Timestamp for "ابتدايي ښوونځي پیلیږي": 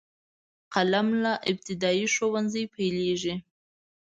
1.49-3.35